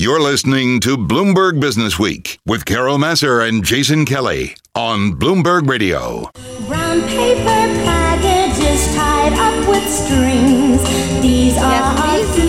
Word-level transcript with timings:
You're 0.00 0.22
listening 0.22 0.80
to 0.80 0.96
Bloomberg 0.96 1.60
Business 1.60 1.98
Week 1.98 2.38
with 2.46 2.64
Carol 2.64 2.96
Massar 2.96 3.46
and 3.46 3.62
Jason 3.62 4.06
Kelly 4.06 4.56
on 4.74 5.12
Bloomberg 5.12 5.68
Radio. 5.68 6.30
Brown 6.66 7.02
paper 7.02 7.44
packages 7.84 8.94
tied 8.94 9.34
up 9.34 9.68
with 9.68 9.86
strings. 9.86 10.80
These 11.20 11.56
Yes, 11.56 11.82
are 12.00 12.39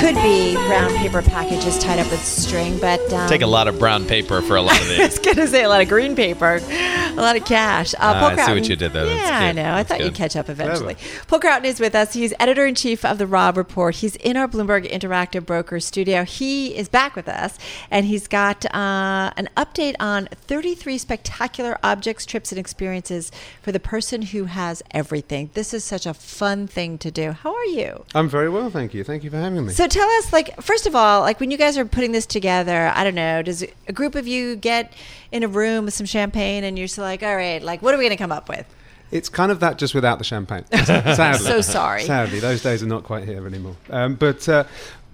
Could 0.00 0.14
be 0.14 0.54
brown 0.54 0.96
paper 0.96 1.20
packages 1.20 1.78
tied 1.78 1.98
up 1.98 2.10
with 2.10 2.24
string, 2.24 2.78
but 2.80 3.00
um, 3.12 3.28
Take 3.28 3.42
a 3.42 3.46
lot 3.46 3.68
of 3.68 3.78
brown 3.78 4.06
paper 4.06 4.40
for 4.40 4.56
a 4.56 4.62
lot 4.62 4.80
of 4.80 4.86
I 4.90 4.96
these. 4.96 4.98
was 5.10 5.18
gonna 5.18 5.46
say 5.46 5.62
a 5.62 5.68
lot 5.68 5.82
of 5.82 5.88
green 5.90 6.16
paper, 6.16 6.58
a 6.62 7.12
lot 7.16 7.36
of 7.36 7.44
cash. 7.44 7.94
Uh, 7.98 8.14
Paul 8.18 8.40
I 8.40 8.46
see 8.46 8.52
what 8.54 8.66
you 8.68 8.76
did 8.76 8.94
there. 8.94 9.04
That's 9.04 9.20
Yeah, 9.28 9.38
I 9.38 9.44
cute. 9.52 9.56
know. 9.56 9.62
I 9.72 9.76
That's 9.82 9.88
thought 9.90 10.00
you'd 10.00 10.14
catch 10.14 10.36
up 10.36 10.48
eventually. 10.48 10.96
Paul 11.28 11.38
Croughton 11.40 11.66
is 11.66 11.80
with 11.80 11.94
us. 11.94 12.14
He's 12.14 12.32
editor 12.40 12.64
in 12.64 12.74
chief 12.74 13.04
of 13.04 13.18
the 13.18 13.26
Robb 13.26 13.58
Report. 13.58 13.96
He's 13.96 14.16
in 14.16 14.38
our 14.38 14.48
Bloomberg 14.48 14.90
Interactive 14.90 15.44
Broker 15.44 15.78
studio. 15.80 16.24
He 16.24 16.74
is 16.74 16.88
back 16.88 17.14
with 17.14 17.28
us, 17.28 17.58
and 17.90 18.06
he's 18.06 18.26
got 18.26 18.64
uh, 18.74 19.32
an 19.36 19.50
update 19.54 19.96
on 20.00 20.28
33 20.32 20.96
spectacular 20.96 21.76
objects, 21.82 22.24
trips, 22.24 22.50
and 22.52 22.58
experiences 22.58 23.30
for 23.60 23.70
the 23.70 23.80
person 23.80 24.22
who 24.22 24.46
has 24.46 24.82
everything. 24.92 25.50
This 25.52 25.74
is 25.74 25.84
such 25.84 26.06
a 26.06 26.14
fun 26.14 26.66
thing 26.66 26.96
to 26.98 27.10
do. 27.10 27.32
How 27.32 27.54
are 27.54 27.66
you? 27.66 28.06
I'm 28.14 28.30
very 28.30 28.48
well, 28.48 28.70
thank 28.70 28.94
you. 28.94 29.04
Thank 29.04 29.24
you 29.24 29.30
for 29.30 29.36
having 29.36 29.66
me. 29.66 29.74
So 29.74 29.89
tell 29.90 30.08
us, 30.08 30.32
like, 30.32 30.60
first 30.62 30.86
of 30.86 30.94
all, 30.94 31.20
like 31.20 31.40
when 31.40 31.50
you 31.50 31.58
guys 31.58 31.76
are 31.76 31.84
putting 31.84 32.12
this 32.12 32.26
together, 32.26 32.92
I 32.94 33.04
don't 33.04 33.14
know, 33.14 33.42
does 33.42 33.64
a 33.86 33.92
group 33.92 34.14
of 34.14 34.26
you 34.26 34.56
get 34.56 34.92
in 35.32 35.42
a 35.42 35.48
room 35.48 35.84
with 35.84 35.94
some 35.94 36.06
champagne 36.06 36.64
and 36.64 36.78
you're 36.78 36.86
just 36.86 36.98
like, 36.98 37.22
all 37.22 37.36
right, 37.36 37.62
like, 37.62 37.82
what 37.82 37.94
are 37.94 37.98
we 37.98 38.04
going 38.04 38.16
to 38.16 38.22
come 38.22 38.32
up 38.32 38.48
with? 38.48 38.66
it's 39.10 39.28
kind 39.28 39.50
of 39.50 39.60
that 39.60 39.78
just 39.78 39.94
without 39.94 40.18
the 40.18 40.24
champagne. 40.24 40.64
Sadly. 40.84 41.44
So 41.44 41.60
sorry. 41.60 42.04
Sadly, 42.04 42.40
those 42.40 42.62
days 42.62 42.82
are 42.82 42.86
not 42.86 43.04
quite 43.04 43.24
here 43.24 43.46
anymore. 43.46 43.76
Um, 43.88 44.14
but 44.14 44.48
uh, 44.48 44.64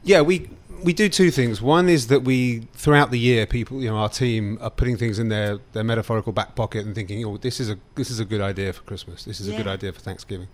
yeah, 0.04 0.20
we 0.20 0.48
we 0.82 0.92
do 0.92 1.08
two 1.08 1.30
things. 1.30 1.62
One 1.62 1.88
is 1.88 2.08
that 2.08 2.22
we 2.22 2.60
throughout 2.74 3.10
the 3.10 3.18
year, 3.18 3.46
people, 3.46 3.82
you 3.82 3.88
know, 3.88 3.96
our 3.96 4.08
team 4.08 4.58
are 4.60 4.70
putting 4.70 4.96
things 4.96 5.18
in 5.18 5.28
their, 5.28 5.58
their 5.72 5.84
metaphorical 5.84 6.32
back 6.32 6.54
pocket 6.54 6.84
and 6.84 6.94
thinking, 6.94 7.24
oh, 7.24 7.36
this 7.36 7.60
is 7.60 7.70
a 7.70 7.78
this 7.94 8.10
is 8.10 8.20
a 8.20 8.24
good 8.24 8.40
idea 8.40 8.72
for 8.72 8.82
Christmas. 8.82 9.24
This 9.24 9.40
is 9.40 9.48
a 9.48 9.56
good 9.56 9.66
idea 9.66 9.92
for 9.92 10.00
Thanksgiving. 10.00 10.48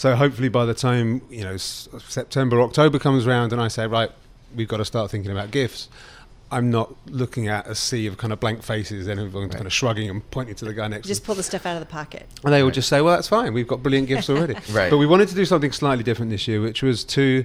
So 0.00 0.16
hopefully, 0.16 0.48
by 0.48 0.64
the 0.64 0.72
time 0.72 1.20
you 1.28 1.44
know 1.44 1.52
s- 1.52 1.86
September, 2.08 2.62
October 2.62 2.98
comes 2.98 3.26
around, 3.26 3.52
and 3.52 3.60
I 3.60 3.68
say, 3.68 3.86
right, 3.86 4.10
we've 4.56 4.66
got 4.66 4.78
to 4.78 4.84
start 4.86 5.10
thinking 5.10 5.30
about 5.30 5.50
gifts. 5.50 5.90
I'm 6.50 6.70
not 6.70 6.94
looking 7.04 7.48
at 7.48 7.66
a 7.66 7.74
sea 7.74 8.06
of 8.06 8.16
kind 8.16 8.32
of 8.32 8.40
blank 8.40 8.62
faces 8.62 9.06
and 9.08 9.20
everyone's 9.20 9.54
kind 9.54 9.66
of 9.66 9.72
shrugging 9.74 10.08
and 10.08 10.28
pointing 10.30 10.54
to 10.54 10.64
the 10.64 10.72
guy 10.72 10.88
next 10.88 11.02
to 11.02 11.08
Just 11.08 11.22
pull 11.22 11.34
the 11.34 11.42
stuff 11.42 11.66
out 11.66 11.74
of 11.74 11.80
the 11.80 11.92
pocket. 11.92 12.26
And 12.42 12.52
they 12.54 12.62
will 12.62 12.70
just 12.70 12.88
say, 12.88 13.02
well, 13.02 13.14
that's 13.14 13.28
fine. 13.28 13.52
We've 13.52 13.68
got 13.68 13.82
brilliant 13.82 14.08
gifts 14.08 14.30
already. 14.30 14.54
Right. 14.72 14.88
But 14.90 14.96
we 14.96 15.06
wanted 15.06 15.28
to 15.28 15.34
do 15.34 15.44
something 15.44 15.70
slightly 15.70 16.02
different 16.02 16.30
this 16.30 16.48
year, 16.48 16.60
which 16.62 16.82
was 16.82 17.04
to, 17.04 17.44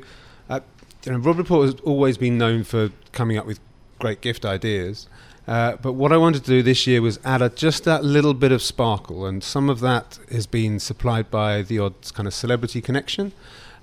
uh, 0.49 0.61
you 1.05 1.11
know, 1.11 1.17
Robb 1.19 1.37
Report 1.37 1.65
has 1.65 1.75
always 1.81 2.17
been 2.17 2.37
known 2.37 2.63
for 2.63 2.89
coming 3.11 3.37
up 3.37 3.45
with 3.45 3.59
great 3.99 4.21
gift 4.21 4.45
ideas. 4.45 5.07
Uh, 5.47 5.75
but 5.81 5.93
what 5.93 6.11
I 6.11 6.17
wanted 6.17 6.43
to 6.43 6.49
do 6.49 6.63
this 6.63 6.87
year 6.87 7.01
was 7.01 7.19
add 7.23 7.41
a, 7.41 7.49
just 7.49 7.83
that 7.83 8.03
little 8.03 8.33
bit 8.33 8.51
of 8.51 8.61
sparkle, 8.61 9.25
and 9.25 9.43
some 9.43 9.69
of 9.69 9.79
that 9.81 10.19
has 10.31 10.47
been 10.47 10.79
supplied 10.79 11.29
by 11.29 11.61
the 11.61 11.79
odd 11.79 11.93
kind 12.13 12.27
of 12.27 12.33
celebrity 12.33 12.81
connection, 12.81 13.31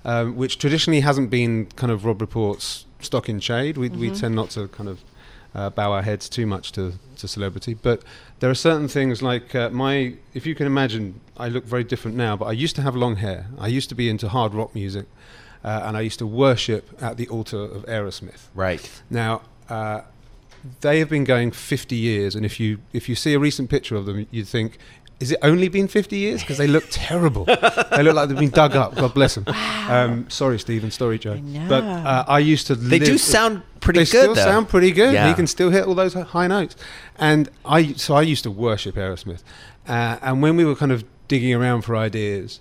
um, 0.03 0.35
which 0.35 0.57
traditionally 0.57 0.99
hasn't 0.99 1.29
been 1.29 1.67
kind 1.75 1.91
of 1.91 2.03
Robb 2.03 2.19
Report's 2.21 2.85
stock 2.99 3.29
in 3.29 3.39
trade. 3.39 3.77
We, 3.77 3.89
we 3.89 4.11
tend 4.11 4.35
not 4.35 4.49
to 4.51 4.67
kind 4.67 4.89
of 4.89 4.99
uh, 5.55 5.69
bow 5.69 5.91
our 5.91 6.01
heads 6.01 6.27
too 6.29 6.45
much 6.45 6.71
to, 6.73 6.93
to 7.17 7.27
celebrity. 7.27 7.73
But 7.73 8.03
there 8.39 8.49
are 8.49 8.55
certain 8.55 8.87
things 8.87 9.21
like 9.21 9.55
uh, 9.55 9.69
my, 9.69 10.15
if 10.33 10.45
you 10.45 10.55
can 10.55 10.67
imagine, 10.67 11.19
I 11.37 11.47
look 11.47 11.65
very 11.65 11.83
different 11.83 12.17
now, 12.17 12.35
but 12.35 12.45
I 12.45 12.51
used 12.51 12.75
to 12.77 12.81
have 12.81 12.95
long 12.95 13.17
hair. 13.17 13.47
I 13.59 13.67
used 13.67 13.89
to 13.89 13.95
be 13.95 14.09
into 14.09 14.29
hard 14.29 14.53
rock 14.53 14.73
music, 14.75 15.05
uh, 15.63 15.83
and 15.85 15.95
I 15.95 16.01
used 16.01 16.19
to 16.19 16.27
worship 16.27 16.89
at 17.01 17.17
the 17.17 17.27
altar 17.29 17.61
of 17.61 17.85
Aerosmith. 17.85 18.47
Right. 18.53 18.89
Now, 19.09 19.41
uh, 19.69 20.01
they 20.81 20.99
have 20.99 21.09
been 21.09 21.23
going 21.23 21.51
50 21.51 21.95
years, 21.95 22.35
and 22.35 22.45
if 22.45 22.59
you 22.59 22.79
if 22.93 23.09
you 23.09 23.15
see 23.15 23.33
a 23.33 23.39
recent 23.39 23.69
picture 23.69 23.95
of 23.95 24.05
them, 24.05 24.25
you'd 24.31 24.47
think, 24.47 24.77
is 25.19 25.31
it 25.31 25.39
only 25.41 25.69
been 25.69 25.87
50 25.87 26.17
years? 26.17 26.41
Because 26.41 26.57
they 26.57 26.67
look 26.67 26.85
terrible. 26.89 27.45
they 27.45 28.03
look 28.03 28.15
like 28.15 28.29
they've 28.29 28.37
been 28.37 28.49
dug 28.49 28.75
up. 28.75 28.95
God 28.95 29.13
bless 29.13 29.35
them. 29.35 29.45
Um, 29.47 30.29
sorry, 30.29 30.59
Steven. 30.59 30.91
Story, 30.91 31.19
Joe. 31.19 31.35
know. 31.35 31.67
But 31.69 31.83
uh, 31.83 32.25
I 32.27 32.39
used 32.39 32.67
to. 32.67 32.75
They 32.75 32.99
do 32.99 33.17
sound 33.17 33.63
pretty 33.79 33.99
they 33.99 34.05
good, 34.05 34.11
They 34.11 34.19
still 34.21 34.35
though. 34.35 34.41
sound 34.43 34.69
pretty 34.69 34.91
good. 34.91 35.13
Yeah. 35.13 35.27
He 35.27 35.33
can 35.33 35.47
still 35.47 35.69
hit 35.69 35.85
all 35.85 35.95
those 35.95 36.13
high 36.13 36.47
notes. 36.47 36.75
And 37.17 37.49
I, 37.65 37.93
so 37.93 38.15
I 38.15 38.21
used 38.21 38.43
to 38.43 38.51
worship 38.51 38.95
Aerosmith. 38.95 39.43
Uh, 39.87 40.17
and 40.21 40.41
when 40.41 40.55
we 40.55 40.65
were 40.65 40.75
kind 40.75 40.91
of 40.91 41.03
digging 41.27 41.53
around 41.53 41.81
for 41.83 41.95
ideas, 41.95 42.59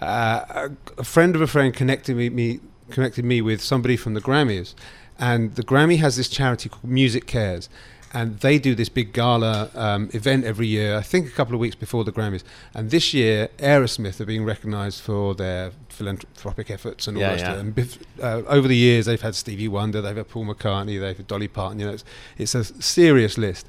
uh, 0.00 0.44
a, 0.50 0.70
a 0.98 1.04
friend 1.04 1.34
of 1.34 1.40
a 1.40 1.46
friend 1.46 1.74
connected 1.74 2.16
me, 2.16 2.28
me 2.30 2.60
connected 2.90 3.24
me 3.24 3.40
with 3.42 3.60
somebody 3.62 3.96
from 3.96 4.14
the 4.14 4.20
Grammys, 4.20 4.74
and 5.18 5.54
the 5.54 5.62
Grammy 5.62 5.98
has 5.98 6.16
this 6.16 6.28
charity 6.28 6.68
called 6.68 6.92
MusiCares. 6.92 7.68
And 8.14 8.40
they 8.40 8.58
do 8.58 8.74
this 8.74 8.88
big 8.88 9.12
gala 9.12 9.68
um, 9.74 10.08
event 10.14 10.46
every 10.46 10.66
year, 10.66 10.96
I 10.96 11.02
think 11.02 11.26
a 11.26 11.30
couple 11.30 11.52
of 11.52 11.60
weeks 11.60 11.76
before 11.76 12.04
the 12.04 12.10
Grammys. 12.12 12.42
And 12.72 12.90
this 12.90 13.12
year, 13.12 13.50
Aerosmith 13.58 14.18
are 14.18 14.24
being 14.24 14.46
recognised 14.46 15.02
for 15.02 15.34
their 15.34 15.72
philanthropic 15.90 16.70
efforts 16.70 17.06
and 17.06 17.18
all 17.18 17.22
Yeah, 17.22 17.32
of 17.32 17.40
yeah. 17.40 17.54
And 17.56 17.74
bef- 17.76 17.98
uh, 18.22 18.48
over 18.48 18.66
the 18.66 18.76
years, 18.76 19.04
they've 19.04 19.20
had 19.20 19.34
Stevie 19.34 19.68
Wonder, 19.68 20.00
they've 20.00 20.16
had 20.16 20.28
Paul 20.28 20.46
McCartney, 20.46 20.98
they've 20.98 21.18
had 21.18 21.26
Dolly 21.26 21.48
Parton. 21.48 21.80
You 21.80 21.86
know, 21.88 21.92
it's, 21.92 22.04
it's 22.38 22.54
a 22.54 22.64
serious 22.64 23.36
list. 23.36 23.66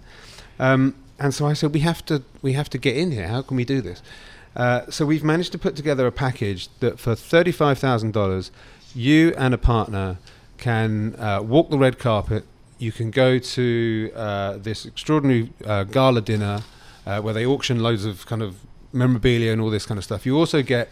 Um, 0.58 0.96
and 1.20 1.34
so 1.34 1.46
I 1.46 1.52
said, 1.52 1.74
we 1.74 1.82
have 1.82 2.06
to, 2.06 2.24
we 2.42 2.54
have 2.54 2.70
to 2.70 2.78
get 2.78 2.96
in 2.96 3.12
here. 3.12 3.28
How 3.28 3.42
can 3.42 3.58
we 3.58 3.66
do 3.66 3.82
this? 3.82 4.02
Uh, 4.56 4.90
so 4.90 5.06
we've 5.06 5.24
managed 5.24 5.52
to 5.52 5.58
put 5.58 5.76
together 5.76 6.08
a 6.08 6.14
package 6.14 6.70
that 6.80 6.98
for 6.98 7.14
thirty-five 7.14 7.78
thousand 7.78 8.14
dollars, 8.14 8.52
you 8.96 9.34
and 9.38 9.54
a 9.54 9.58
partner 9.58 10.18
can 10.60 11.16
uh, 11.16 11.42
walk 11.42 11.70
the 11.70 11.78
red 11.78 11.98
carpet. 11.98 12.46
You 12.78 12.92
can 12.92 13.12
go 13.12 13.40
to 13.40 14.12
uh, 14.16 14.58
this 14.58 14.86
extraordinary 14.86 15.52
uh, 15.66 15.84
gala 15.86 16.22
dinner 16.22 16.62
uh, 17.06 17.22
where 17.22 17.34
they 17.34 17.46
auction 17.46 17.80
loads 17.80 18.06
of 18.06 18.26
kind 18.26 18.42
of 18.42 18.58
memorabilia 18.94 19.52
and 19.52 19.62
all 19.62 19.70
this 19.70 19.86
kind 19.86 19.98
of 19.98 20.04
stuff. 20.04 20.26
You 20.26 20.38
also 20.38 20.62
get 20.62 20.90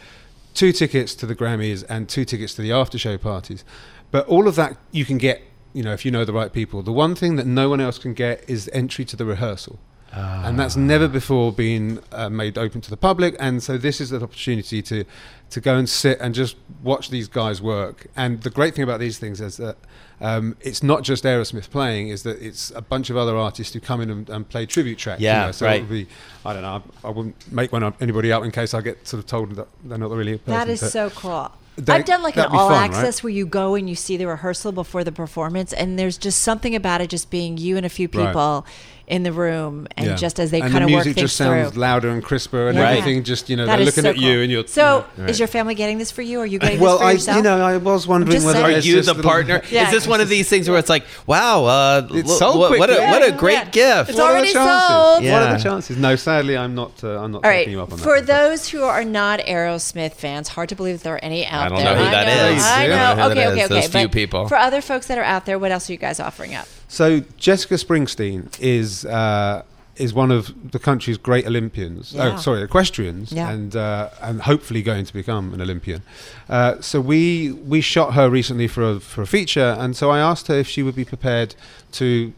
two 0.53 0.71
tickets 0.71 1.13
to 1.15 1.25
the 1.25 1.35
Grammys 1.35 1.85
and 1.87 2.09
two 2.09 2.25
tickets 2.25 2.55
to 2.55 2.61
the 2.61 2.71
after 2.71 2.97
show 2.97 3.17
parties. 3.17 3.63
But 4.09 4.25
all 4.27 4.47
of 4.47 4.55
that 4.55 4.77
you 4.91 5.05
can 5.05 5.17
get, 5.17 5.41
you 5.73 5.83
know, 5.83 5.93
if 5.93 6.05
you 6.05 6.11
know 6.11 6.25
the 6.25 6.33
right 6.33 6.51
people. 6.51 6.81
The 6.81 6.91
one 6.91 7.15
thing 7.15 7.35
that 7.35 7.45
no 7.45 7.69
one 7.69 7.79
else 7.79 7.97
can 7.97 8.13
get 8.13 8.43
is 8.49 8.69
entry 8.73 9.05
to 9.05 9.15
the 9.15 9.25
rehearsal. 9.25 9.79
And 10.13 10.57
that's 10.59 10.75
never 10.75 11.07
before 11.07 11.51
been 11.51 11.99
uh, 12.11 12.29
made 12.29 12.57
open 12.57 12.81
to 12.81 12.89
the 12.89 12.97
public. 12.97 13.35
And 13.39 13.61
so 13.61 13.77
this 13.77 14.01
is 14.01 14.11
an 14.11 14.23
opportunity 14.23 14.81
to, 14.83 15.03
to 15.51 15.61
go 15.61 15.75
and 15.77 15.87
sit 15.87 16.19
and 16.19 16.33
just 16.33 16.55
watch 16.83 17.09
these 17.09 17.27
guys 17.27 17.61
work. 17.61 18.07
And 18.15 18.41
the 18.41 18.49
great 18.49 18.73
thing 18.75 18.83
about 18.83 18.99
these 18.99 19.17
things 19.19 19.41
is 19.41 19.57
that 19.57 19.77
um, 20.19 20.57
it's 20.61 20.81
not 20.81 21.03
just 21.03 21.23
Aerosmith 21.25 21.69
playing; 21.69 22.07
is 22.09 22.23
that 22.23 22.41
it's 22.41 22.71
a 22.71 22.81
bunch 22.81 23.11
of 23.11 23.17
other 23.17 23.37
artists 23.37 23.73
who 23.73 23.79
come 23.79 24.01
in 24.01 24.09
and, 24.09 24.29
and 24.31 24.49
play 24.49 24.65
tribute 24.65 24.97
tracks. 24.97 25.21
you 25.21 25.27
Yeah, 25.27 25.45
know, 25.47 25.51
so 25.51 25.67
right. 25.67 25.77
it 25.77 25.81
would 25.81 25.89
be, 25.89 26.07
I 26.43 26.53
don't 26.53 26.63
know. 26.63 26.81
I, 27.03 27.07
I 27.07 27.11
wouldn't 27.11 27.51
make 27.51 27.71
one 27.71 27.83
up 27.83 28.01
anybody 28.01 28.31
out 28.33 28.43
in 28.43 28.49
case 28.51 28.73
I 28.73 28.81
get 28.81 29.07
sort 29.07 29.19
of 29.19 29.27
told 29.27 29.55
that 29.55 29.67
they're 29.83 29.97
not 29.99 30.09
really 30.09 30.33
a 30.33 30.37
person. 30.39 30.53
That 30.53 30.69
is 30.69 30.81
but- 30.81 30.91
so 30.91 31.09
cool. 31.11 31.51
They- 31.77 31.93
I've 31.93 32.05
done 32.05 32.23
like 32.23 32.37
an 32.37 32.45
all 32.45 32.69
fun, 32.69 32.71
right? 32.79 32.85
access 32.89 33.21
where 33.23 33.31
you 33.31 33.45
go 33.45 33.75
and 33.75 33.87
you 33.87 33.95
see 33.95 34.17
the 34.17 34.25
rehearsal 34.27 34.71
before 34.71 35.03
the 35.03 35.11
performance, 35.11 35.73
and 35.73 35.97
there's 35.99 36.17
just 36.17 36.39
something 36.39 36.75
about 36.75 37.01
it 37.01 37.09
just 37.09 37.29
being 37.29 37.57
you 37.57 37.77
and 37.77 37.85
a 37.85 37.89
few 37.89 38.09
Right. 38.11 38.27
people 38.27 38.65
in 39.07 39.23
the 39.23 39.31
room, 39.31 39.87
and 39.95 40.05
Yeah. 40.07 40.15
just 40.15 40.37
as 40.37 40.51
they 40.51 40.59
kind 40.59 40.73
of 40.83 40.89
the 40.89 40.93
work 40.93 41.05
music 41.05 41.15
things 41.15 41.23
just 41.29 41.37
sounds 41.37 41.71
through. 41.71 41.79
louder 41.81 42.09
and 42.09 42.21
crisper, 42.21 42.67
and 42.67 42.77
Yeah. 42.77 42.89
everything 42.89 43.23
just 43.23 43.49
you 43.49 43.55
know 43.55 43.65
That 43.65 43.77
they're 43.77 43.85
looking 43.85 44.03
so 44.03 44.09
at 44.09 44.15
cool. 44.15 44.23
you, 44.25 44.41
and 44.41 44.51
you're 44.51 44.67
So, 44.67 45.05
you 45.15 45.23
know, 45.23 45.29
is 45.29 45.39
your 45.39 45.47
family 45.47 45.75
getting 45.75 45.97
this 45.97 46.11
for 46.11 46.21
you? 46.23 46.39
Or 46.39 46.43
are 46.43 46.45
you 46.45 46.59
getting 46.59 46.81
well, 46.81 46.95
this 46.95 47.01
for 47.03 47.07
I 47.07 47.11
yourself? 47.13 47.37
you 47.37 47.43
know 47.43 47.61
I 47.65 47.77
was 47.77 48.05
wondering 48.05 48.43
whether 48.43 48.59
saying. 48.59 48.75
Are 48.75 48.79
you 48.79 49.01
the 49.01 49.11
a 49.11 49.23
partner? 49.23 49.61
Yeah. 49.71 49.85
Is 49.85 49.91
this 49.91 50.07
one 50.07 50.19
of 50.19 50.27
these 50.27 50.49
things 50.49 50.67
where 50.69 50.77
it's 50.77 50.89
like, 50.89 51.05
wow, 51.25 51.63
uh, 51.63 52.07
It's 52.11 52.41
lo- 52.41 52.57
what, 52.57 52.77
what 52.79 52.89
a, 52.89 52.95
what 53.07 53.25
a 53.25 53.31
great 53.31 53.53
Yeah. 53.53 53.65
gift. 53.69 54.09
It's 54.09 54.19
What 54.19 54.25
are 54.27 54.31
already 54.33 54.47
the 54.49 54.53
chances? 54.55 54.87
sold. 54.89 55.23
What 55.23 55.41
are 55.43 55.57
the 55.57 55.63
chances? 55.63 55.95
No, 55.97 56.15
sadly, 56.17 56.57
I'm 56.57 56.75
not. 56.75 56.91
Uh, 57.01 57.17
I'm 57.23 57.31
not 57.31 57.45
All 57.45 57.51
taking 57.51 57.71
you 57.71 57.81
up 57.81 57.93
on 57.93 57.99
that. 57.99 58.03
For 58.03 58.19
those 58.19 58.67
who 58.67 58.83
are 58.83 59.05
not 59.05 59.39
Aerosmith 59.39 60.15
fans, 60.15 60.49
hard 60.49 60.67
to 60.67 60.75
believe 60.75 60.97
that 60.97 61.03
there 61.05 61.15
are 61.15 61.23
any 61.23 61.45
out 61.47 61.66
I 61.73 61.75
don't 61.75 61.83
know 61.83 61.95
who 61.95 62.11
that 62.11 62.27
know, 62.27 62.55
is. 62.55 62.63
I 62.63 62.87
know. 62.87 62.95
I 62.95 63.15
know 63.15 63.29
okay, 63.31 63.47
okay, 63.47 63.65
okay. 63.65 63.81
Those 63.81 63.87
few 63.87 64.07
But 64.07 64.11
people. 64.11 64.47
For 64.47 64.57
other 64.57 64.81
folks 64.81 65.07
that 65.07 65.17
are 65.17 65.23
out 65.23 65.45
there, 65.45 65.59
what 65.59 65.71
else 65.71 65.89
are 65.89 65.93
you 65.93 65.99
guys 65.99 66.19
offering 66.19 66.55
up? 66.55 66.67
So 66.87 67.21
Jessica 67.37 67.75
Springsteen 67.75 68.57
is 68.59 69.05
uh, 69.05 69.63
is 69.97 70.13
one 70.13 70.31
of 70.31 70.71
the 70.71 70.79
country's 70.79 71.17
great 71.17 71.45
Olympians. 71.45 72.13
Yeah. 72.13 72.35
Oh, 72.35 72.37
sorry, 72.37 72.61
equestrians, 72.61 73.31
Yeah. 73.31 73.49
and 73.49 73.75
uh, 73.75 74.09
and 74.21 74.41
hopefully 74.41 74.81
going 74.81 75.05
to 75.05 75.13
become 75.13 75.53
an 75.53 75.61
Olympian. 75.61 76.03
Uh, 76.49 76.79
so 76.81 77.01
we 77.01 77.51
we 77.51 77.81
shot 77.81 78.13
her 78.13 78.29
recently 78.29 78.67
for 78.67 78.83
a 78.83 78.99
for 78.99 79.21
a 79.21 79.27
feature, 79.27 79.75
and 79.79 79.95
so 79.95 80.09
I 80.11 80.19
asked 80.19 80.47
her 80.47 80.55
if 80.55 80.67
she 80.67 80.83
would 80.83 80.95
be 80.95 81.05
prepared 81.05 81.55
to 81.93 82.33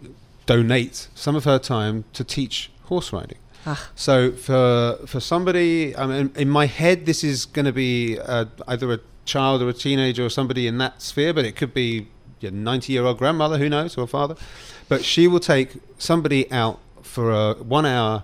donate 0.45 1.07
some 1.13 1.35
of 1.35 1.43
her 1.43 1.59
time 1.59 2.05
to 2.13 2.23
teach 2.23 2.71
horse 2.85 3.13
riding. 3.13 3.37
Ah. 3.65 3.89
So 3.95 4.31
for 4.31 4.99
for 5.05 5.19
somebody, 5.19 5.95
I 5.95 6.05
mean, 6.07 6.31
in 6.35 6.49
my 6.49 6.65
head, 6.65 7.05
this 7.05 7.23
is 7.23 7.45
going 7.45 7.65
to 7.65 7.73
be 7.73 8.17
uh, 8.19 8.45
either 8.67 8.93
a 8.93 8.99
child 9.29 9.61
or 9.61 9.69
a 9.69 9.73
teenager 9.73 10.25
or 10.25 10.29
somebody 10.29 10.67
in 10.67 10.77
that 10.79 11.01
sphere, 11.01 11.33
but 11.33 11.45
it 11.45 11.55
could 11.55 11.73
be 11.73 12.07
your 12.39 12.51
90 12.51 12.93
year 12.93 13.05
old 13.05 13.17
grandmother, 13.17 13.57
who 13.57 13.69
knows, 13.69 13.97
or 13.97 14.07
father. 14.07 14.35
But 14.87 15.05
she 15.05 15.27
will 15.27 15.39
take 15.39 15.73
somebody 15.97 16.51
out 16.51 16.79
for 17.01 17.31
a 17.31 17.53
one 17.55 17.85
hour 17.85 18.23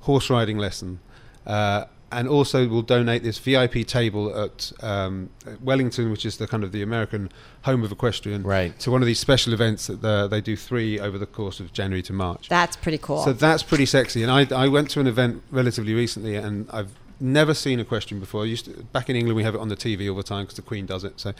horse 0.00 0.30
riding 0.30 0.58
lesson. 0.58 1.00
Uh, 1.46 1.84
and 2.12 2.28
also 2.28 2.68
will 2.68 2.82
donate 2.82 3.22
this 3.24 3.38
VIP 3.38 3.84
table 3.86 4.24
at 4.38 4.72
um, 4.80 5.28
at 5.44 5.60
Wellington, 5.60 6.10
which 6.10 6.24
is 6.24 6.36
the 6.36 6.46
kind 6.46 6.62
of 6.62 6.70
the 6.70 6.80
American 6.82 7.30
home 7.62 7.82
of 7.82 7.90
equestrian, 7.90 8.42
Right. 8.44 8.78
to 8.78 8.90
one 8.92 9.02
of 9.02 9.06
these 9.06 9.18
special 9.18 9.52
events 9.52 9.88
that 9.88 10.02
the, 10.02 10.28
they 10.28 10.40
do 10.40 10.56
three 10.56 11.00
over 11.00 11.18
the 11.18 11.26
course 11.26 11.58
of 11.58 11.72
January 11.72 12.02
to 12.02 12.12
March. 12.12 12.48
That's 12.48 12.76
pretty 12.76 12.98
cool. 12.98 13.24
So 13.24 13.32
that's 13.32 13.64
pretty 13.64 13.86
sexy. 13.86 14.22
And 14.22 14.30
I, 14.30 14.46
I 14.54 14.68
went 14.68 14.88
to 14.90 15.00
an 15.00 15.08
event 15.08 15.42
relatively 15.50 15.94
recently, 15.94 16.36
and 16.36 16.68
I've 16.70 16.92
never 17.20 17.54
seen 17.54 17.80
a 17.80 17.84
question 17.84 18.20
before. 18.20 18.42
I 18.42 18.46
used 18.46 18.66
to, 18.66 18.70
back 18.84 19.08
in 19.10 19.16
England, 19.16 19.36
we 19.36 19.42
have 19.42 19.54
it 19.54 19.60
on 19.60 19.68
the 19.68 19.76
TV 19.76 20.08
all 20.08 20.16
the 20.16 20.22
time 20.22 20.44
because 20.44 20.56
the 20.56 20.62
Queen 20.62 20.86
does 20.86 21.04
it. 21.04 21.18
So, 21.20 21.32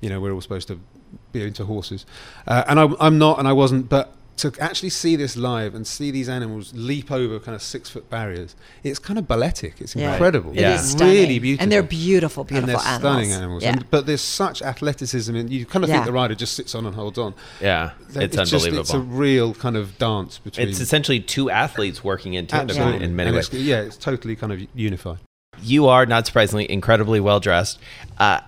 you 0.00 0.08
know, 0.08 0.20
we're 0.20 0.32
all 0.32 0.40
supposed 0.40 0.68
to 0.68 0.80
be 1.32 1.42
into 1.42 1.64
horses. 1.64 2.06
Uh, 2.46 2.64
and 2.66 2.80
I, 2.80 2.88
I'm 3.00 3.18
not, 3.18 3.38
and 3.38 3.48
I 3.48 3.52
wasn't, 3.52 3.88
but 3.88 4.14
to 4.38 4.52
actually 4.58 4.88
see 4.88 5.14
this 5.14 5.36
live 5.36 5.74
and 5.74 5.86
see 5.86 6.10
these 6.10 6.28
animals 6.28 6.72
leap 6.74 7.10
over 7.12 7.38
kind 7.38 7.54
of 7.54 7.62
six 7.62 7.90
foot 7.90 8.08
barriers, 8.08 8.56
it's 8.82 8.98
kind 8.98 9.18
of 9.18 9.28
balletic. 9.28 9.80
It's 9.80 9.94
Yeah. 9.94 10.12
incredible. 10.12 10.52
It 10.52 10.60
Yeah. 10.60 10.74
is 10.74 10.80
It's 10.80 10.90
stunning. 10.92 11.14
really 11.14 11.38
beautiful. 11.38 11.62
And 11.62 11.70
they're 11.72 11.82
beautiful, 11.82 12.44
beautiful 12.44 12.70
and 12.70 12.78
they're 12.80 12.86
animals. 12.94 13.12
stunning 13.12 13.32
animals. 13.32 13.62
Yeah. 13.62 13.72
And, 13.72 13.90
but 13.90 14.06
there's 14.06 14.22
such 14.22 14.62
athleticism, 14.62 15.34
and 15.36 15.50
you 15.50 15.66
kind 15.66 15.84
of 15.84 15.90
Yeah. 15.90 15.96
think 15.96 16.06
the 16.06 16.12
rider 16.12 16.34
just 16.34 16.54
sits 16.54 16.74
on 16.74 16.86
and 16.86 16.94
holds 16.94 17.18
on. 17.18 17.34
Yeah, 17.60 17.90
it's, 18.14 18.34
just- 18.36 18.52
unbelievable. 18.54 18.80
it's 18.80 18.94
a 18.94 18.98
real 19.00 19.54
kind 19.54 19.76
of 19.76 19.98
dance 19.98 20.38
between. 20.38 20.68
it's 20.68 20.80
essentially 20.80 21.20
two 21.20 21.50
athletes 21.50 22.02
working 22.02 22.34
in 22.34 22.46
tandem 22.46 22.76
in- 22.76 22.82
Absolutely. 22.82 23.06
in 23.06 23.16
many 23.16 23.28
And 23.28 23.36
ways. 23.36 23.48
it's- 23.48 23.62
yeah, 23.62 23.80
it's 23.80 23.96
totally 23.96 24.34
kind 24.36 24.52
of 24.52 24.60
unified. 24.74 25.18
you 25.62 25.86
are 25.86 26.06
not 26.06 26.26
surprisingly 26.26 26.68
incredibly 26.70 27.20
well 27.20 27.38
dressed. 27.38 27.78
Uh, 28.18 28.40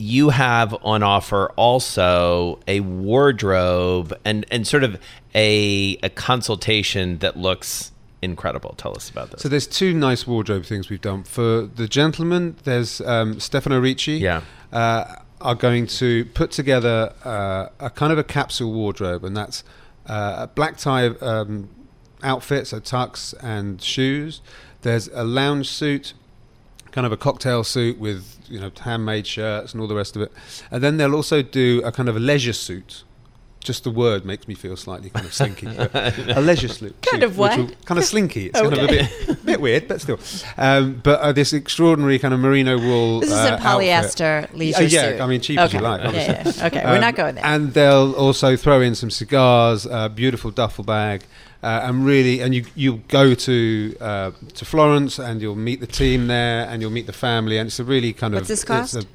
you 0.00 0.30
have 0.30 0.74
on 0.82 1.02
offer 1.02 1.52
also 1.56 2.58
a 2.66 2.80
wardrobe 2.80 4.18
and 4.24 4.46
and 4.50 4.66
sort 4.66 4.82
of 4.82 4.98
a 5.34 5.98
a 6.02 6.08
consultation 6.08 7.18
that 7.18 7.36
looks 7.36 7.92
incredible. 8.22 8.74
Tell 8.76 8.94
us 8.96 9.10
about 9.10 9.30
this. 9.30 9.42
So 9.42 9.48
there's 9.48 9.66
two 9.66 9.94
nice 9.94 10.26
wardrobe 10.26 10.64
things 10.64 10.90
we've 10.90 11.00
done 11.00 11.24
for 11.24 11.62
the 11.62 11.88
gentlemen. 11.88 12.56
There's 12.64 13.00
um, 13.02 13.40
Stefano 13.40 13.78
Ricci. 13.78 14.14
Yeah. 14.14 14.42
Uh, 14.72 15.16
are 15.40 15.54
going 15.54 15.86
to 15.86 16.26
put 16.26 16.50
together 16.50 17.14
uh, 17.24 17.68
a 17.78 17.88
kind 17.88 18.12
of 18.12 18.18
a 18.18 18.24
capsule 18.24 18.72
wardrobe, 18.72 19.24
and 19.24 19.34
that's 19.34 19.64
uh, 20.06 20.40
a 20.40 20.46
black 20.48 20.76
tie 20.76 21.06
um, 21.06 21.70
outfit, 22.22 22.66
so 22.66 22.78
tux 22.78 23.34
and 23.42 23.80
shoes. 23.80 24.42
There's 24.82 25.08
a 25.08 25.24
lounge 25.24 25.68
suit, 25.68 26.12
kind 26.92 27.06
of 27.06 27.12
a 27.12 27.16
cocktail 27.16 27.64
suit 27.64 27.98
with 27.98 28.38
you 28.48 28.60
know 28.60 28.70
handmade 28.80 29.26
shirts 29.26 29.72
and 29.72 29.80
all 29.80 29.88
the 29.88 29.94
rest 29.94 30.16
of 30.16 30.22
it. 30.22 30.32
And 30.70 30.82
then 30.82 30.96
they'll 30.96 31.14
also 31.14 31.42
do 31.42 31.82
a 31.84 31.92
kind 31.92 32.08
of 32.08 32.16
a 32.16 32.20
leisure 32.20 32.52
suit. 32.52 33.04
Just 33.60 33.84
the 33.84 33.90
word 33.90 34.24
makes 34.24 34.48
me 34.48 34.54
feel 34.54 34.74
slightly 34.74 35.10
kind 35.10 35.26
of 35.26 35.34
slinky. 35.34 35.66
a 35.76 36.40
leisure 36.40 36.66
suit. 36.68 36.96
Kind 37.02 37.22
of 37.22 37.36
what? 37.36 37.52
Kind 37.84 37.98
of 37.98 38.04
slinky. 38.06 38.46
It's 38.46 38.58
kind 38.58 38.72
of 38.72 38.84
a 38.84 38.86
bit, 38.86 39.44
bit 39.44 39.60
weird, 39.60 39.86
but 39.86 40.00
still. 40.00 40.18
Um, 40.56 41.00
but 41.04 41.20
uh, 41.20 41.32
this 41.32 41.52
extraordinary 41.52 42.18
kind 42.18 42.32
of 42.32 42.40
merino 42.40 42.78
wool. 42.78 43.20
This 43.20 43.28
is 43.30 43.36
uh, 43.36 43.58
a 43.60 43.62
polyester 43.62 44.44
outfit. 44.44 44.56
leisure 44.56 44.78
Uh, 44.78 44.86
yeah, 44.86 45.10
suit. 45.10 45.20
I 45.20 45.26
mean 45.26 45.40
cheap 45.42 45.58
as 45.58 45.72
you 45.74 45.80
like. 45.80 46.00
Obviously. 46.02 46.52
yeah. 46.58 46.66
Okay, 46.68 46.82
we're 46.84 46.94
Um, 46.94 47.00
not 47.02 47.14
going 47.16 47.34
there. 47.34 47.44
And 47.44 47.74
they'll 47.74 48.12
also 48.14 48.56
throw 48.56 48.80
in 48.80 48.94
some 48.94 49.10
cigars, 49.10 49.84
a 49.84 50.08
beautiful 50.08 50.50
duffel 50.50 50.84
bag, 50.84 51.24
uh, 51.62 51.80
and 51.84 52.06
really, 52.06 52.40
and 52.40 52.54
you 52.54 52.64
you 52.74 53.02
go 53.08 53.34
to 53.34 53.94
uh, 54.00 54.30
to 54.54 54.64
Florence 54.64 55.18
and 55.18 55.42
you'll 55.42 55.54
meet 55.54 55.80
the 55.80 55.86
team 55.86 56.28
there, 56.28 56.66
and 56.66 56.80
you'll 56.80 56.90
meet 56.90 57.06
the 57.06 57.12
family, 57.12 57.58
and 57.58 57.66
it's 57.66 57.78
a 57.78 57.84
really 57.84 58.14
kind 58.14 58.32
What's 58.32 58.44
of 58.44 58.48
this 58.48 58.60
it's 58.60 58.64
cost? 58.64 59.06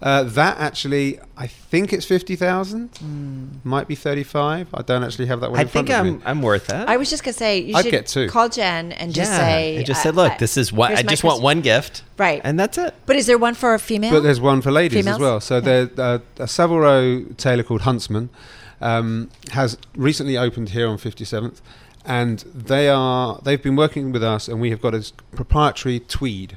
A- 0.00 0.04
uh, 0.04 0.22
that 0.22 0.58
actually, 0.58 1.18
I 1.36 1.46
think 1.46 1.92
it's 1.92 2.04
fifty 2.06 2.36
thousand. 2.36 2.90
Might 3.64 3.88
be 3.88 3.94
thirty-five. 3.94 4.68
I 4.72 4.82
don't 4.82 5.02
actually 5.02 5.26
have 5.26 5.40
that 5.40 5.50
one. 5.50 5.58
I 5.58 5.62
in 5.62 5.68
front 5.68 5.88
think 5.88 5.98
of 5.98 6.06
I'm 6.06 6.16
me. 6.18 6.22
I'm 6.24 6.42
worth 6.42 6.66
that. 6.68 6.88
I 6.88 6.96
was 6.96 7.10
just 7.10 7.24
gonna 7.24 7.32
say 7.34 7.58
you 7.60 7.74
I'd 7.76 7.84
should 7.84 7.90
get 7.90 8.06
two. 8.06 8.28
call 8.28 8.48
Jen 8.48 8.92
and 8.92 9.12
just 9.14 9.30
yeah, 9.30 9.38
say 9.38 9.78
I 9.78 9.82
just 9.82 10.00
I- 10.00 10.02
said, 10.04 10.14
look, 10.16 10.32
I- 10.32 10.36
this 10.38 10.56
is 10.56 10.72
what 10.72 10.92
I 10.92 11.02
just 11.02 11.24
want 11.24 11.42
one 11.42 11.60
gift, 11.60 12.02
Right. 12.16 12.40
and 12.44 12.58
that's 12.58 12.78
it. 12.78 12.94
But 13.06 13.16
is 13.16 13.26
there 13.26 13.38
one 13.38 13.54
for 13.54 13.74
a 13.74 13.78
female? 13.78 14.10
But 14.12 14.22
there's 14.22 14.40
one 14.40 14.60
for 14.62 14.70
ladies 14.70 14.98
Females? 14.98 15.16
as 15.16 15.20
well. 15.20 15.40
So 15.40 15.54
Yeah. 15.56 15.60
there, 15.60 15.90
uh, 15.98 16.18
a 16.38 16.46
Savile 16.48 16.78
Row 16.80 17.24
tailor 17.36 17.62
called 17.64 17.82
Huntsman 17.82 18.30
um, 18.80 19.28
has 19.50 19.76
recently 19.96 20.36
opened 20.38 20.68
here 20.70 20.86
on 20.86 20.98
57th, 20.98 21.60
and 22.04 22.38
they 22.54 22.88
are 22.88 23.40
they've 23.42 23.62
been 23.62 23.74
working 23.76 24.12
with 24.12 24.22
us, 24.22 24.46
and 24.48 24.60
we 24.60 24.70
have 24.70 24.80
got 24.80 24.94
a 24.94 25.10
proprietary 25.34 25.98
tweed. 26.00 26.56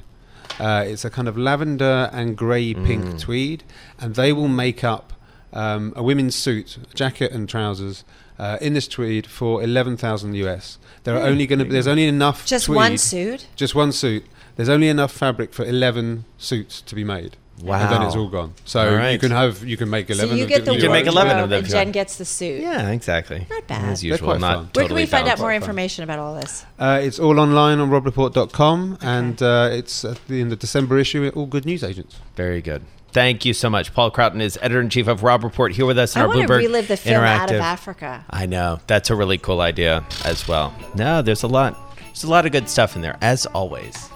Uh, 0.62 0.84
it's 0.86 1.04
a 1.04 1.10
kind 1.10 1.26
of 1.26 1.36
lavender 1.36 2.08
and 2.12 2.36
grey 2.36 2.72
pink 2.72 3.18
tweed, 3.18 3.64
and 3.98 4.14
they 4.14 4.32
will 4.32 4.46
make 4.46 4.84
up 4.84 5.12
um, 5.52 5.92
a 5.96 6.02
women's 6.04 6.36
suit, 6.36 6.78
jacket 6.94 7.32
and 7.32 7.48
trousers. 7.48 8.04
Uh, 8.38 8.58
in 8.60 8.72
this 8.74 8.86
tweed 8.86 9.26
for 9.26 9.60
eleven 9.62 9.96
thousand 9.96 10.34
US, 10.34 10.78
there 11.02 11.16
are 11.16 11.22
only 11.22 11.46
going 11.46 11.58
to 11.58 11.64
there's 11.64 11.88
only 11.88 12.06
enough 12.06 12.46
just 12.46 12.66
tweed, 12.66 12.76
one 12.76 12.96
suit. 12.98 13.46
just 13.56 13.74
one 13.74 13.90
suit. 13.90 14.24
There's 14.54 14.68
only 14.68 14.88
enough 14.88 15.12
fabric 15.12 15.52
for 15.52 15.64
eleven 15.64 16.24
suits 16.38 16.80
to 16.82 16.94
be 16.94 17.02
made. 17.02 17.36
And 17.60 17.92
then 17.92 18.02
it's 18.02 18.16
all 18.16 18.28
gone. 18.28 18.54
So 18.64 18.80
All 18.80 18.96
right. 18.96 19.10
you 19.12 19.18
can 19.18 19.30
have 19.30 19.62
you 19.62 19.76
can 19.76 19.88
make 19.88 20.10
eleven. 20.10 20.30
So 20.30 20.34
eleven. 20.34 20.38
you 20.38 20.44
of 20.44 20.48
get 20.48 20.54
the 20.64 20.72
different 20.72 20.82
You 20.82 20.88
can 20.88 20.92
make 20.92 21.06
11 21.06 21.38
of 21.38 21.50
them 21.50 21.58
and 21.58 21.66
if 21.66 21.70
you 21.70 21.76
want. 21.76 21.86
Jen 21.86 21.92
gets 21.92 22.16
the 22.16 22.24
suit. 22.24 22.60
Yeah, 22.60 22.90
exactly. 22.90 23.46
Not 23.48 23.68
bad. 23.68 23.84
As 23.84 24.00
They're 24.00 24.10
usual, 24.10 24.28
quite 24.28 24.40
not 24.40 24.54
fun. 24.56 24.70
Where 24.74 24.86
can 24.86 24.96
we 24.96 25.06
find 25.06 25.28
out 25.28 25.38
more 25.38 25.54
information 25.54 26.02
about 26.02 26.18
all 26.18 26.34
this? 26.34 26.66
Uh, 26.78 26.98
it's 27.02 27.20
all 27.20 27.38
online 27.38 27.78
on 27.78 27.88
robbreport.com 27.90 28.98
and 29.00 29.40
uh, 29.42 29.68
it's 29.72 30.04
at 30.04 30.26
the, 30.26 30.40
in 30.40 30.48
the 30.48 30.56
December 30.56 30.98
issue 30.98 31.24
at 31.24 31.36
all 31.36 31.46
good 31.46 31.64
news 31.64 31.84
agents. 31.84 32.16
Very 32.34 32.60
good. 32.62 32.82
Thank 33.12 33.44
you 33.44 33.52
so 33.52 33.68
much. 33.68 33.92
Paul 33.92 34.10
Croughton 34.10 34.40
is 34.40 34.58
editor 34.62 34.80
in 34.80 34.88
chief 34.88 35.06
of 35.06 35.22
Robb 35.22 35.44
Report 35.44 35.72
here 35.72 35.84
with 35.84 35.98
us 35.98 36.16
in 36.16 36.22
I 36.22 36.24
our 36.24 36.28
want 36.28 36.40
to 36.40 36.46
Bloomberg 36.48 36.58
relive 36.58 36.88
the 36.88 36.96
film 36.96 37.22
Interactive. 37.22 37.38
out 37.40 37.50
of 37.50 37.60
Africa. 37.60 38.24
I 38.30 38.46
know 38.46 38.80
that's 38.86 39.10
a 39.10 39.14
really 39.14 39.36
cool 39.38 39.60
idea 39.60 40.04
as 40.24 40.48
well. 40.48 40.74
No, 40.96 41.20
there's 41.20 41.42
a 41.42 41.48
lot. 41.48 41.78
There's 42.06 42.24
a 42.24 42.30
lot 42.30 42.46
of 42.46 42.52
good 42.52 42.68
stuff 42.70 42.96
in 42.96 43.02
there 43.02 43.18
as 43.20 43.44
always. 43.46 44.08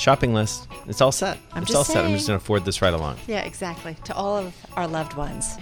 Shopping 0.00 0.32
list. 0.32 0.66
It's 0.86 1.02
all 1.02 1.12
set. 1.12 1.36
I'm 1.52 1.62
it's 1.62 1.74
all 1.74 1.84
set. 1.84 2.06
I'm 2.06 2.12
just 2.12 2.26
gonna 2.26 2.40
forward 2.40 2.64
this 2.64 2.80
right 2.80 2.94
along. 2.94 3.18
Yeah, 3.26 3.42
exactly. 3.42 3.94
To 4.04 4.14
all 4.14 4.38
of 4.38 4.54
our 4.74 4.88
loved 4.88 5.12
ones. 5.12 5.58